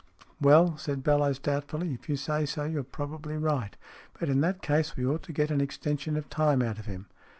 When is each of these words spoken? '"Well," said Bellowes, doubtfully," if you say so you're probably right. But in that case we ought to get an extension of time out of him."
'"Well," 0.41 0.79
said 0.79 1.03
Bellowes, 1.03 1.37
doubtfully," 1.37 1.93
if 1.93 2.09
you 2.09 2.15
say 2.15 2.47
so 2.47 2.63
you're 2.63 2.81
probably 2.81 3.37
right. 3.37 3.77
But 4.19 4.29
in 4.29 4.41
that 4.41 4.63
case 4.63 4.97
we 4.97 5.05
ought 5.05 5.21
to 5.21 5.31
get 5.31 5.51
an 5.51 5.61
extension 5.61 6.17
of 6.17 6.27
time 6.27 6.63
out 6.63 6.79
of 6.79 6.87
him." 6.87 7.05